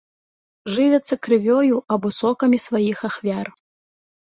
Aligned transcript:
Жывяцца 0.77 1.13
крывёю 1.27 1.75
або 1.97 2.07
сокамі 2.21 2.57
сваіх 2.67 3.07
ахвяр. 3.13 3.47